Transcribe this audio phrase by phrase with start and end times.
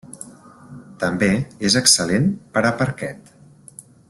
[1.03, 1.29] També
[1.69, 3.35] és excel·lent per a parquet.